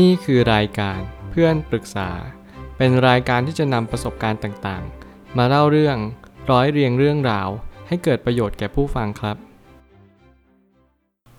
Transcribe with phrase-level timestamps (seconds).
[0.00, 2.10] นี่คือรายการเพื่อนปรึกษา
[2.76, 5.96] เป็นรายการที่จะนำประสบการณ์ต่างๆ มาเล่าเรื่อง
[6.50, 7.48] ร้อยเรียงเรื่องราว
[7.88, 9.36] ให้เกิดประโยชน์แก่ผู้ฟังครับ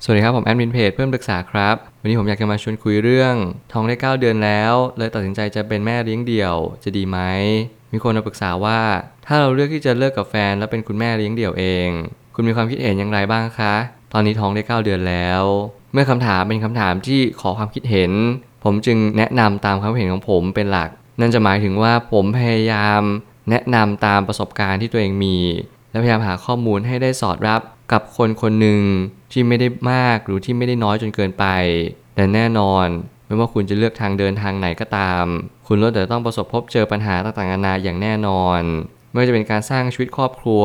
[0.04, 3.36] สวัสดีครับ ผมแอดมินเพจเพื่อนปรึกษาครับ วันนี้ผมอยากจะมาชวนคุยเรื่อง
[3.71, 7.20] ท้องได้ 9 เดือนแล้ว เลยตัดสินใจจะเป็นแม่เลี้ยงเดี่ยว จะดีไหม
[7.92, 8.80] มีคนมาปรึกษาว่า
[9.26, 11.90] ถ้าเราเลือกที่จะเลิกกับแฟน แล้วเป็นคุณแม่เลี้ยงเดี่ยวเอง
[12.36, 13.76] คุณมีความคิดเห็นอย่างไรบ้างคะ
[14.14, 15.44] ตอนนี้ท้องได้ 9 เดือนแล้ว
[15.94, 18.12] เมื่อคำถามเป็นคำถามที่ขอความคิดเห็น
[18.64, 23.02] ผมจึงแนะนำตามความเห็นของผมเป็นหลัก นั่นจะหมายถึงว่าผมพยายาม
[23.50, 25.38] แนะนำตามประสบการณ์ที่ตัวเองมี
[25.92, 27.61] และพยายามหาข้อมูลให้ได้สอดรับ
[27.92, 28.82] กับคนคนหนึ่ง
[29.32, 31.46] ที่ไม่ได้มากหรือที่ไม่ได้น้อยจนเกินไป
[32.16, 32.88] แต่แน่นอน
[33.28, 35.25] ไม่ว่าคุณจะเลือกทางเดินทางไหนก็ตาม
[35.67, 38.61] คุณล้วนแต่ต้องประสบพบเจอปัญหาต่างๆนานาอย่างแน่นอน
[39.09, 40.64] ไม่ว่าจะเป็นการสร้างชีวิตครอบครัว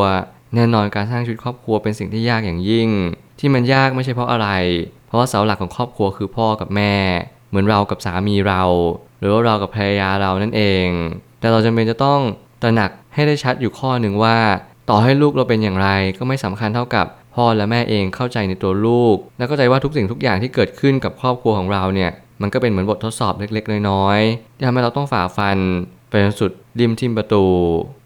[0.55, 2.89] แน่นอนการสร้างชีวิตครอบครัวเป็นสิ่งที่ยากอย่างยิ่ง
[3.39, 4.49] ที่มันยากไม่ใช่เพราะอะไร
[5.09, 6.95] เพราะว่าเสาหลักของครอบครัวคือพ่อกับแม่
[7.49, 8.63] เหมือนเรากับสามีเรา
[9.19, 10.87] หรือว่าเรากับภรรยาเรานั่นเอง
[11.41, 12.21] แต่เราจำเป็นจะต้อง
[12.63, 14.39] ตระหนักให้ได้ชัดอยู่ข้อหนึ่งว่า
[14.91, 22.11] ต่อให้ลูกเราเป็นอย่างไรก็ไม่สำคัญเท่ากับพ่อและแม่เองเข้าใจในตัวลูก และเข้าใจว่าทุกสิ่งทุกอย่างที่เกิดขึ้นกับครอบครัวของเราเนี่ย
[22.43, 25.59] มันก็เป็นเหมือนบททดสอบเล็กๆ น้อยๆที่ทำให้เราต้องฝ่าฟัน
[26.09, 26.51] ไปจนสุด
[26.81, 27.45] ริมทิมประตู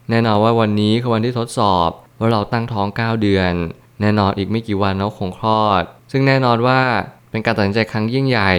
[0.09, 3.53] แน่นอนว่าวันนี้คือวันที่ทดสอบว่าเราตั้งท้อง 9 เดือน
[4.01, 6.79] แน่นอนอีกไม่กี่วันเราคงคลอด ซึ่งแน่นอนว่า
[7.31, 8.53] เป็นการตัดสินใจครั้งยิ่งใหญ่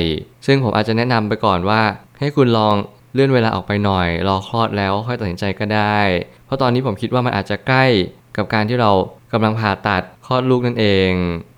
[0.46, 1.82] ซึ่งผมอาจจะแนะนำไปก่อนว่า
[2.18, 2.74] ให้คุณลอง
[3.14, 5.98] เลื่อนเวลาออกไปหน่อย รอคลอดแล้วค่อยตัดสินใจก็ได้
[6.46, 7.84] เพราะตอนนี้ผมคิดว่ามันอาจจะใกล้
[8.36, 8.90] กับการที่เรา
[9.32, 11.10] กำลังผ่าตัดคลอดลูกนั่นเอง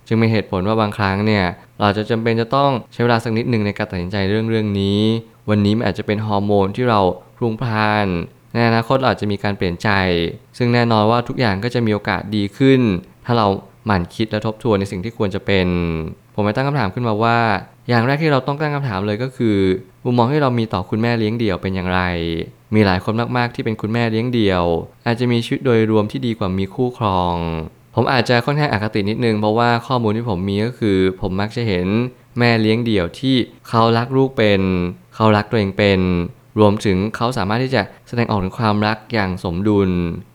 [0.06, 1.44] จึงมีเหตุผลว่าบางครั้งเนี่ย
[1.80, 5.00] เราจะจำเป็นจะต้องใช้เวลาสักนิดหนึ่งในการตัดสินใจเรื่องเรื่องนี้
[5.50, 7.00] วันนี้มันอาจจะเป็นฮอร์โมนที่เรา
[7.36, 8.06] พรุงพล่าน
[8.52, 9.88] ในอนาคตเราอาจจะมีการเปลี่ยนใจ
[10.58, 12.80] ซึ่งแน่นอนว่าทุกอย่างก็จะมีโอกาสดีขึ้น
[13.26, 13.46] ถ้าเรา
[13.86, 15.66] หมั่นคิดและทบทวนในสิ่งที่ควรจะเป็น
[16.34, 17.38] ผมไปตั้งคำถามขึ้นมาว่า
[17.88, 19.56] อย่างแรกที่เราต้องตั้งคำถามเลยก็คือ
[20.04, 22.00] มุมมองที่เรามีต่อคุณแม่เลี้ยงเดี่ยวเป็นอย่างไร
[22.74, 24.64] มีหลายคนมากๆที่เป็นคุณแม่เลี้ยงเดี่ยว
[25.06, 27.34] อาจจะมีชีวิตโดยรวมที่ดีกว่ามีคู่ครอง
[27.94, 31.86] ผมอาจจะค่อนข้างอคตินิดนึงเพราะว่าข้อมูลที่ผมมีก็คือ ผมมักจะเห็น
[32.38, 33.36] แม่เลี้ยงเดี่ยวที่
[33.68, 34.60] เขารักลูกเป็น
[35.14, 36.00] เขารักตัวเองเป็น
[36.60, 39.90] รวมถึงเขาสามารถที่จะแสดงออกถึงความรักอย่างสมดุล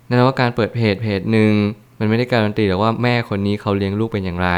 [0.08, 1.54] นั่นว่าการเปิดเพจเพจหนึ่ง
[2.02, 4.50] มันไม่ได้การันตีหรอกว่าแม่คนนี้เขาเลี้ยงลูกเป็นอย่างไร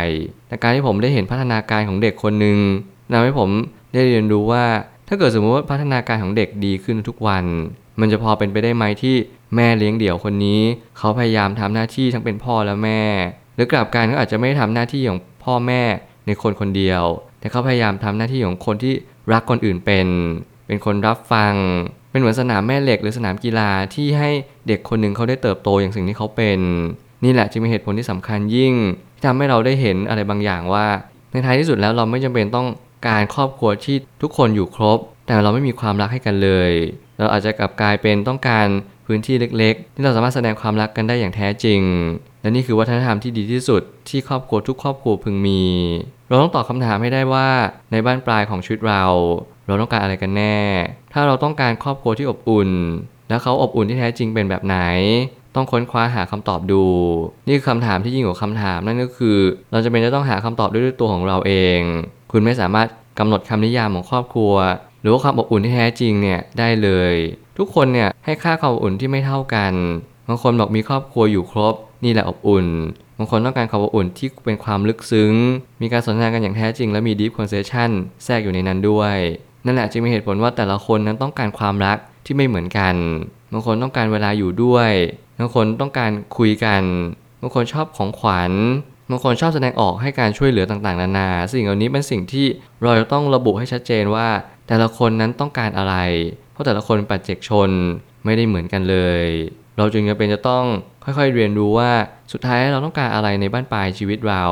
[0.47, 2.57] แต่การที่ผมได้เห็นพัฒนาการของเด็กคนหนึ่ง
[3.13, 3.49] ทำให้ผม
[3.93, 4.65] ได้เรียนรู้ว่า
[5.07, 7.45] ถ้าเกิดสมมติว่าพัฒนาการของเด็กดีขึ้นทุกวัน
[7.99, 9.15] มันจะพอเป็นไปได้ไหมที่
[9.55, 10.61] แม่เลี้ยงเดี่ยวคนนี้
[10.97, 13.01] เขาพยายามทำหน้าที่ทั้งเป็นพ่อและแม่
[13.55, 15.81] หรือกลับกันเขาอาจจะไม่ได้ทำหน้าที่ของพ่อแม่
[16.25, 17.03] ในคนคนเดียว
[17.39, 18.93] แต่เขาพยายามทำหน้าที่ของคนที่
[19.33, 20.07] รักคนอื่นเป็น
[20.67, 21.53] เป็นคนรับฟัง
[22.11, 24.29] เป็นเหมือนสนามแม่เหล็กหรือสนามกีฬาที่ให้
[24.67, 26.59] เด็กคนหนึ่งเขาได้เติบโตอย่างสิ่งที่เขาเป็น
[27.23, 28.73] นี่แหละจึงเป็นเหตุผลที่สำคัญยิ่ง
[29.15, 30.85] ที่ทำให้เราได้เห็นอะไรบางอย่างว่า
[31.31, 32.67] ในท้ายที่สุดแล้วเราไม่จำเป็นต้อง
[33.07, 36.71] การครอบครัวที่ทุกคนอยู่ครบ แต่เราไม่มีความรักให้กันเลย
[37.19, 38.67] เราอาจจะกลับกลายเป็นต้องการ
[39.05, 41.81] พื้นที่เล็ก ๆ ที่เราสามารถแสดงความรักกันได้อย่างแท้จริง
[42.41, 45.63] และนี่คือวัฒนธรรมที่ดีที่สุดที่ครอบครัวทุกครอบครัวพึงมี
[46.27, 47.49] เราต้องตอบคำถามให้ได้ว่า
[47.91, 49.03] ในบ้านปลายของชีวิตเรา
[49.67, 50.57] เราต้องการอะไรกันแน่
[51.13, 52.69] ถ้าเราต้องการครอบครัวที่อบอุ่น
[53.29, 54.77] แล้วเขาอบอุ่นที่แท้จริงเป็นแบบไหน
[55.55, 56.83] ต้องค้นคว้าหาคำตอบดู
[57.47, 59.37] นี่คือคำถามที่ยิ่งกว่าคำถามนั่นก็คือ
[59.71, 61.79] เราจะเป็นจะต้องหาคำตอบด้วยตัวของเราเอง
[62.31, 62.87] คุณไม่สามารถ
[63.19, 64.53] กำหนดคำนิยามของครอบครัว
[65.01, 67.13] หรือว่าความอบอุ่นที่แท้จริงเนี่ยได้เลย
[67.57, 69.73] ทุกคนเนี่ยให้ค่าความอบอุ่นที่ไม่เท่ากัน
[70.27, 72.67] บางคนบอกมีครอบครัวอยู่ครบ นี่แหละอบอุ่น
[73.17, 75.33] บางคนต้องการความอบอุ่นที่เป็นความลึกซึ้ง
[75.81, 77.89] มีการสนทนากันอย่างแท้จริง และมี deep conversation
[78.23, 79.15] แทรกอยู่ในนั้นด้วย
[79.65, 82.95] นั่นแหละจึงมีเหตุผลว่าแต่ละคนนั้นต้องการความรักที่ไม่เหมือนกัน
[83.51, 84.91] บางคนต้องการเวลาอยู่ด้วย
[85.39, 86.83] บางคนต้องการคุยกัน
[87.41, 88.51] บางคนชอบของขวัญ
[89.09, 92.45] บางคนชอบแสดงออกให้การช่วยเหลือต่างๆ นานา สิ่งเหล่านี้เป็นสิ่งที่
[92.83, 94.27] เราจะต้องระบุให้ชัดเจนว่า
[94.67, 95.95] แต่ละคนนั้นต้องการอะไร
[96.53, 97.69] เพราะแต่ละคนปัจเจกชน
[98.25, 99.27] ไม่ได้เหมือนกันเลย
[99.77, 100.65] เราจึงจะเป็นจะต้อง
[101.03, 101.91] ค่อยๆเรียนรู้ว่า
[102.31, 104.45] สุดท้ายเราต้องการอะไรในบ้านปลายชีวิตเรา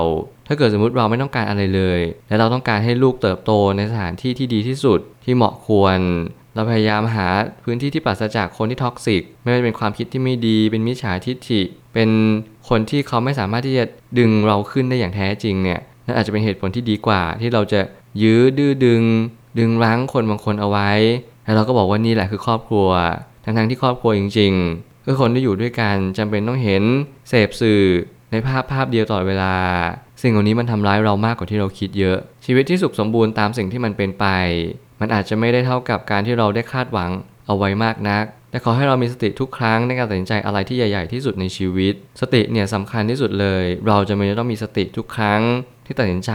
[0.47, 5.99] ถ้าเกิดสมมติเราไม่ต้องการอะไรเลย และเราต้องการให้ลูกเติบโตในสถานที่ที่ดีที่สุดที่เหมาะควร
[6.55, 7.27] เราพยายามหา
[7.63, 11.61] พื้นที่ที่ปราศจากคนที่ท็อกซิก ไม่ว่าจะเป็นความคิดที่ไม่ดี เป็นมิจฉาทิฐิ
[11.93, 12.09] เป็น
[12.69, 13.85] คนที่เขาไม่สามารถที่จะ
[14.19, 17.81] ดึงเราขึ้นได้อย่างแท้จริงเนี่ยนั่นอาจจะเป็นเหตุผลที่ดีกว่า ที่เราจะ
[18.23, 19.03] ยื้อดื้อดึง
[19.59, 20.91] ดึงรั้งคนบางคนเอาไว้
[21.43, 22.89] แล้วเราก็บอกว่านี่แหละคือครอบครัว
[23.43, 26.83] ทั้งๆที่ครอบครัวจริงๆคือคนที่อยู่ด้วยกันจำเป็นต้องเห็น
[27.29, 27.83] เสพสื่อ
[28.31, 29.53] ในภาพภาพเดียวตลอดเวลา
[30.21, 34.25] สิ่งเหล่านี้มันทำร้ายเรามากกว่าที่เราคิดเยอะ ชีวิตที่สุขสมบูรณ์ตามสิ่งที่มันเป็นไป
[35.01, 37.11] มันอาจจะไม่ได้เท่ากับการที่เราได้คาดหวัง
[37.47, 45.41] เอาไว้มากนัก แต่ขอให้เรามีสติทุกครั้งในการตัดสินใจอะไรที่ใหญ่ๆที่สุดในชีวิต สติเนี่ยสำคัญที่สุดเลย เราจำเป็นต้องมีสติทุกครั้ง
[45.85, 46.31] ที่ตัดสินใจ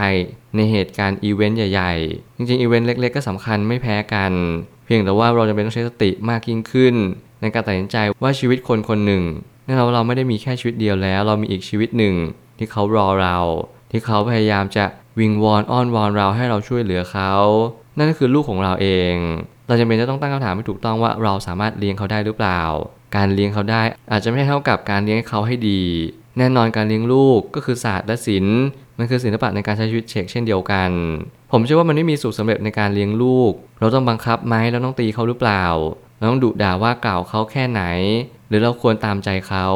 [0.55, 4.33] ในเหตุการณ์อีเวนต์ใหญ่ๆ จริงๆอีเวนต์เล็กๆก็สำคัญไม่แพ้กัน
[4.85, 6.95] เพียงแต่ว่าเราจำเป็นต้องใช้สติมากยิ่งขึ้น
[7.41, 9.23] ในการตัดสินใจว่าชีวิตคนคนหนึ่ง
[9.65, 12.15] นั่นเราเราไม่ได้มีแค่ชีวิตเดียวแล้ว เรามีอีกชีวิตหนึ่ง
[12.57, 13.37] ที่เขารอเรา
[13.91, 14.85] ที่เขาพยายามจะ
[15.19, 17.31] วิงวอนอ้อนวอนเราให้เราช่วยเหลือเขา
[17.97, 19.13] นั่นก็คือลูกของเราเอง
[19.67, 22.61] เราจำเป็นจะต้องตั้งคำถามให้ถูกต้องว่าเราสามารถเลี้ยงเขาได้หรือเปล่า
[23.15, 25.81] การเลี้ยงเขาได้อาจจะไม่เท่ากับการเลี้ยงเขาให้ดี
[26.37, 28.59] แน่นอนการเลี้ยงลูกก็คือศาสตร์และศิลป์
[28.97, 30.89] มันคือศิลปะในการใช้ชีวิตเชกเช่นเดียวกัน
[31.51, 35.63] ผมเชื่อว่ามันไม่มีสูตรสำเร็จในการเลี้ยงลูก เราต้องบังคับไหมเราต้องตีเขาหรือเปล่า
[36.17, 37.81] เราต้องดุด่าว่ากล่าวเขาแค่ไหน
[38.49, 39.67] หรือเราควรตามใจเขา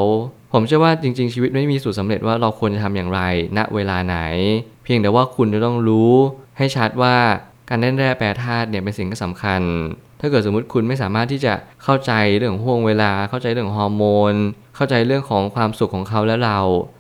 [0.54, 3.22] ผมเชื่อว่าจริงๆชีวิตไม่มีสูตรสำเร็จว่าเราควรจะทำอย่างไร
[3.58, 4.18] ณเวลาไหน
[4.84, 6.14] เพียงแต่ว่าคุณจะต้องรู้
[6.58, 7.16] ให้ชัดว่า
[7.74, 9.62] การเล่นแร่แปรธาตุเนี่ยเป็นสิ่งที่สำคัญ
[10.20, 11.54] ถ้าเกิดสมมติคุณไม่สามารถที่จะ
[11.84, 14.34] เข้าใจเรื่องห่วงเวลา เข้าใจเรื่องฮอร์โมน
[14.76, 16.60] เข้าใจเรื่องของความสุขของเขาและเรา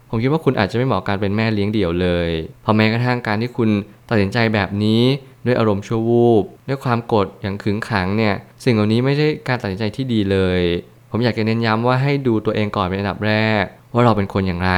[0.09, 2.29] ผมคิดว่าคุณอาจจะไม่เหมาะการเป็นแม่เลี้ยงเดี่ยวเลย
[2.61, 3.69] เพราะแม้กระทั่งการที่คุณ
[4.09, 5.01] ตัดสินใจแบบนี้
[5.45, 10.61] ด้วยอารมณ์ชั่ววูบด้วยความกรธอย่างขึงขังเนี่ยสิ่งเหล่านี้ไม่ใช่การตัดสินใจที่ดีเลย
[11.11, 13.63] ผมอยากจะเน้นย้ำว่าให้ดูตัวเองก่อนเป็นอันดับแรก
[13.93, 14.73] ว่าเราเป็นคนอย่างไร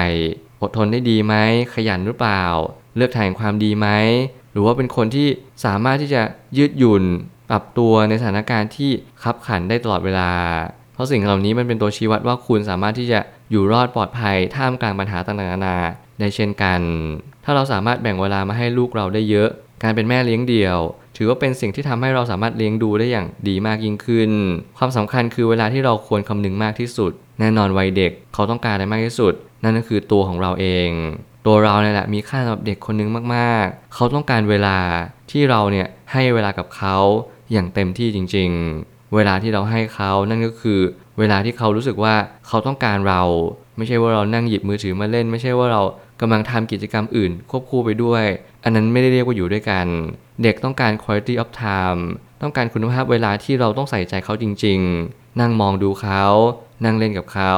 [0.61, 1.35] อดทนได้ดีไหม
[1.73, 2.43] ขยันหรือเปล่า
[2.95, 3.87] เลือกทางความดีไหม
[4.53, 5.27] หรือว่าเป็นคนที่
[5.65, 6.21] สามารถที่จะ
[6.57, 7.03] ยืดหยุ่น
[7.49, 8.91] ปรับตัวในสถานการณ์ที่
[9.23, 10.31] คับขันได้ตลอดเวลา
[10.93, 13.19] เพราะสิ่งเหล่านี้มันเป็นตัวชี้วัดว่าคุณสามารถที่จะ
[13.51, 15.77] อยู่รอดปลอดภัยท่ามกลางปัญหาต่างๆนานา
[16.19, 16.81] ได้เช่นกัน
[17.43, 19.49] ถ้าเราสามารถแบ่งเวลามาให้ลูกเราได้เยอะ
[19.83, 20.77] การเป็นแม่เลี้ยงเดี่ยว
[21.17, 24.31] ถือว่าเป็นสิ่งที่ทำให้เราสามารถเลี้ยงดูได้อย่างดีมากยิ่งขึ้น
[24.77, 29.33] ความสำคัญคือเวลาที่เราควรคำนึงมากที่สุด แน่นอนวัยเด็กเขาต้องการอะไรมากที่สุด
[29.63, 30.89] นั่นก็คือตัวของเราเอง
[31.45, 34.77] ตัวเราเนี่ยแหละมีค่าสำหรับเด็กคนนึงมากๆ เขาต้องการเวลา
[35.31, 36.97] ที่เราเนี่ยให้เวลากับเขา
[37.51, 38.49] อย่างเต็มที่จริง
[38.81, 40.79] ๆ เวลาที่เราให้เขานั่นก็คือ
[41.19, 42.15] เวลาที่เขารู้สึกว่า
[42.47, 43.23] เขาต้องการเรา
[43.77, 45.81] ไม่ใช่ว่าเรานั่งหยิบมือถือมาเล่น ไม่ใช่ว่าเรา
[46.21, 48.23] กำลังทำกิจกรรมอื่น ควบคู่ไปด้วย
[48.63, 49.87] อันนั้นไม่ได้เรียกว่าอยู่ด้วยกัน
[50.43, 52.01] เด็กต้องการ quality of time
[52.41, 54.79] ต้องการคุณภาพเวลาที่เราต้องใส่ใจเขาจริง
[55.09, 56.23] ๆ นั่งมองดูเขา
[56.85, 57.53] นั่งเล่นกับเขา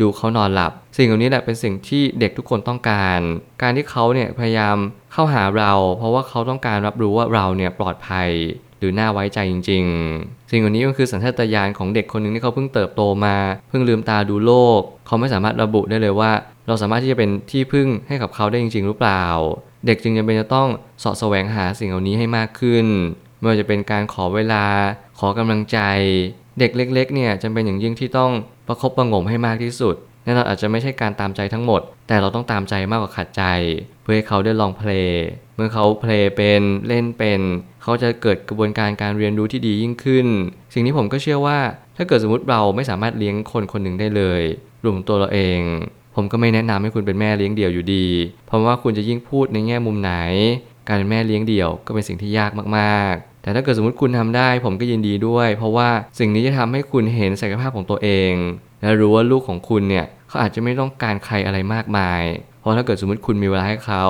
[0.00, 3.20] ดูเขานอนหลับ สิ่งเหล่านี้แหละเป็นสิ่งที่เด็กทุกคนต้องการ
[3.62, 4.76] การที่เขาเนี่ยพยายาม
[5.12, 8.28] เข้าหาเรา เพราะว่าเขาต้องการรับรู้ว่าเราเนี่ยปลอดภัย
[8.78, 9.84] หรือน่าไว้ใจจริง
[10.18, 13.36] ๆ สิ่งเหล่านี้ก็คือสัญชาตญาณของเด็กคนหนึ่งที่เขาเพิ่งเติบโตมา
[13.68, 16.32] เพิ่งลืมตาดูโลก เขาไม่สามารถระบุได้เลยว่า
[16.66, 19.24] เราสามารถที่จะเป็นที่พึ่งให้กับเขาได้จริง ๆ หรือเปล่า
[19.86, 20.68] เด็กจึงจำเป็นจะต้อง
[21.02, 22.86] สาะแสวงหาสิ่งเหล่านี้ให้มากขึ้น
[23.38, 24.64] ไม่ว่าจะเป็นการขอเวลา
[25.18, 25.78] ขอกำลังใจ
[26.58, 28.32] เด็กเล็ก ๆ เนี่ยจำเป็นอย่างยิ่งที่ต้อง
[28.70, 29.94] ประคบประงมให้มากที่สุด
[30.24, 33.42] แน่นอนอาจจะไม่ใช่การตามใจทั้งหมด แต่เราต้องตามใจมากกว่าขัดใจ
[34.02, 35.18] เพื่อให้เขาได้ลองเพลง
[35.56, 37.40] เมื่อเขาเพลงเป็นเล่นเป็น
[37.82, 40.26] เขาจะเกิดกระบวนการการเรียนรู้ที่ดียิ่งขึ้น
[40.74, 41.58] สิ่งนี้ผมก็เชื่อว่า
[41.96, 44.42] ถ้าเกิดสมมติเราไม่สามารถเลี้ยงคนคนหนึ่งได้เลย
[44.84, 45.60] รวมตัวเราเอง
[46.14, 48.06] ผมก็ไม่แนะนำให้คุณเป็นแม่เลี้ยงเดี่ยวอยู่ดี
[48.46, 50.12] เพราะว่าคุณจะยิ่งพูดในแง่มุมไหน
[50.88, 55.88] การเป็นแม่เลี้ยงเดี่ยวก็เป็นสิ่งที่ยากมากๆ แต่ถ้าเกิดสมมติคุณทำได้ ผมก็ยินดีด้วย เพราะว่า
[56.18, 58.32] สิ่งนี้จะทำให้คุณเห็นศักยภาพของตัวเอง
[58.82, 62.22] และรู้ว่าลูกของคุณเนี่ยเขาอาจจะไม่ต้องการใครอะไรมากมาย
[62.60, 64.04] เพราะถ้าเกิดสมมติคุณมีเวลาให้เขา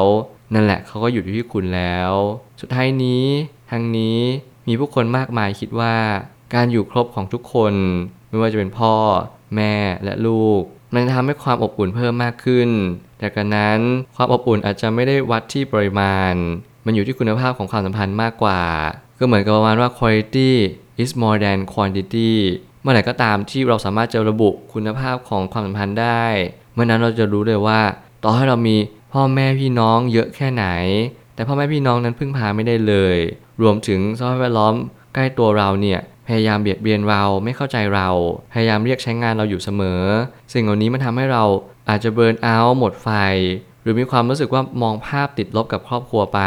[0.55, 2.13] นั่นแหละเขาก็อยู่ที่คุณแล้ว
[2.61, 3.25] สุดท้ายนี้
[3.71, 4.19] ทางนี้
[4.69, 5.95] มีผู้คนมากมายคิดว่า
[6.55, 7.75] การอยู่ครบของทุกคน
[8.29, 8.95] ไม่ว่าจะเป็นพ่อ
[9.57, 9.75] แม่
[10.05, 10.63] และลูก
[10.93, 12.69] มันจะทำให้ความอบอุ่นเพิ่มมากขึ้น
[13.19, 13.81] แต่กันนั้น
[14.17, 16.35] ความอบอุ่นอาจจะไม่ได้วัดที่ปริมาณ
[16.87, 18.61] มันอยู่ที่คุณภาพของความสัมพันธ์มากกว่า
[19.21, 20.51] ก็เหมือนกับประมาณว่า quality
[21.03, 22.33] is more than quantity
[22.83, 26.25] เมื่อไหร่ก็ตามที่เราสามารถจะระบุคุณภาพของความสัมพันธ์ได้
[26.73, 27.81] เมื่อนั้นเราจะรู้เลยว่า
[28.23, 28.77] ต่อให้เรามี
[29.13, 30.67] พ่อแม่พี่น้องเยอะแค่ไหน
[31.35, 33.17] แต่พ่อแม่พี่น้องนั้นพึ่งพาไม่ได้เลย
[33.63, 34.75] รวมถึงสภาพแวดล้อม
[35.15, 38.09] ใกล้ตัวเราเนี่ยพยายามเบียดเบียนเราไม่เข้าใจเรา
[38.53, 40.03] พยายามเรียกใช้งานเราอยู่เสมอ
[40.53, 41.45] สิ่งเหล่านี้มันทำให้เรา
[41.89, 43.09] อาจจะเบิร์นเอาท์หมดไฟ
[43.83, 46.41] หรือมีความรู้สึกว่ามองภาพติดลบกับครอบครัวไป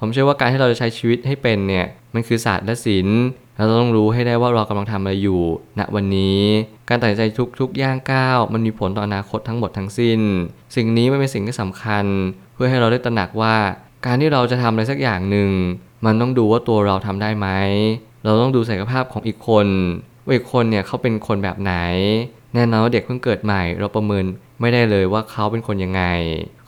[0.00, 3.20] ผมเชื่อว่าการที่เราจะใช้ชีวิตให้เป็นเนี่ยมันคือศาสตร์และศิลป์
[3.56, 5.42] เราต้องรู้ให้ได้ว่าเรากำลังทำอะไรอยู่
[5.78, 6.40] ณ วันนี้
[6.88, 7.22] การตัดสินใจ
[7.60, 10.20] ทุกๆ ย่างก้าว มันมีผลต่ออนาคตทั้งหมดทั้งสิ้น
[10.76, 12.04] สิ่งนี้มันเป็นสิ่งที่สำคัญ
[12.54, 13.54] เพื่อให้เราได้ตระหนักว่า
[14.06, 15.50] การที่เราจะทำอะไรสักอย่างหนึ่ง
[16.04, 17.48] มันต้องดูว่าตัวเราทำได้ไหม
[18.24, 19.66] เราต้องดูศักยภาพของอีกคน
[20.24, 21.74] ว่าอีกคนเนี่ยเขาเป็นคนแบบไหน
[22.54, 24.24] แน่นอนว่าเด็กเพิ่งเกิดใหม่ เราประเมิน
[24.60, 26.02] ไม่ได้เลยว่าเขาเป็นคนยังไง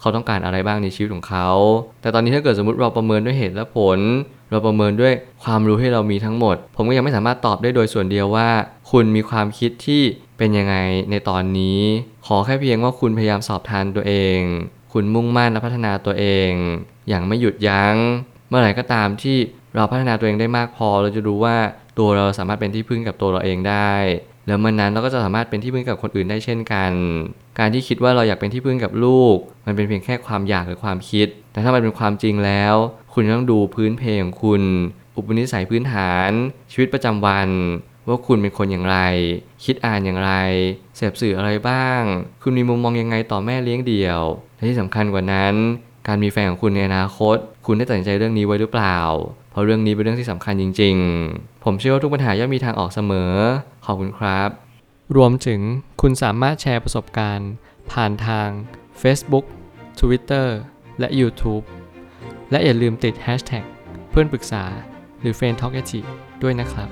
[0.06, 1.48] เขาต้องการอะไรบ้างในชีวิตของเขา
[2.02, 3.98] แต่ตอนนี้ถ้าเกิดสมมติเราประเมินด้วยเหตุและผล
[4.50, 5.12] เราประเมินด้วย
[5.44, 8.48] ความรู้ที่เรามีทั้งหมด ผมก็ยังไม่สามารถตอบได้โดยส่วนเดียวว่า
[8.90, 10.02] คุณมีความคิดที่
[10.38, 10.76] เป็นยังไง
[11.10, 11.80] ในตอนนี้
[12.26, 14.38] ขอแค่เพียงว่าคุณพยายามสอบทานตัวเอง
[14.92, 16.50] คุณมุ่งมั่นและพัฒนาตัวเอง
[17.08, 17.94] อย่างไม่หยุดยัง้ง
[18.48, 19.36] เมื่อไหร่ก็ตามที่
[19.74, 21.56] เราพัฒนาตัวเองได้มากพอ เราจะรู้ว่า
[21.98, 23.92] ตัวเราสามารถเป็นที่พึ่งกับตัวเราเองได้
[24.46, 26.92] แล้วเมื่อนนั้นเราก็จะสามารถเป็นที่พึ่งกับคนอื่นได้เช่นกัน
[27.58, 29.36] การที่คิดว่าเราอยากเป็นที่พึ่งกับลูก
[29.66, 32.74] มันเป็นเพียงแค่ความอยากหรือความคิด แต่ถ้ามันเป็นความจริงแล้ว
[33.12, 34.62] คุณต้องดูพื้นเพของคุณ
[35.16, 36.30] อุปนิสัยพื้นฐาน
[36.72, 37.48] ชีวิตประจำวัน
[38.08, 38.98] ว่าคุณเป็นคนอย่างไร
[39.64, 40.32] คิดอ่านอย่างไร
[40.96, 42.00] เสพสื่ออะไรบ้าง
[42.42, 44.20] คุณมีมุมมองยังไงต่อแม่เลี้ยงเดี่ยว
[44.56, 45.54] และที่สำคัญกว่านั้น
[46.06, 47.36] การมีแฟนของคุณในอนาคต
[47.66, 48.98] คุณได้ตัดสินใจเรื่องนี้ไว้หรือเปล่า
[49.56, 50.96] ราะเรื่องนี้เป็นเรื่องที่สำคัญจริง
[51.30, 53.32] ๆ ผมเชื่อว่าทุกปัญหาย่อมมีทางออกเสมอ
[53.86, 54.50] ขอบคุณครับ
[55.16, 55.60] รวมถึง
[56.00, 57.50] คุณสามารถแชร์ประสบการณ์
[57.92, 58.48] ผ่านทาง
[59.02, 59.44] Facebook
[60.00, 60.46] Twitter
[61.00, 61.64] และ YouTube
[62.50, 63.64] และอย่าลืมติด Hashtag
[64.10, 64.64] เพื่อนปรึกษา
[65.20, 65.72] หรือ f r ร e n d Talk
[66.42, 66.88] ด้วยนะครับ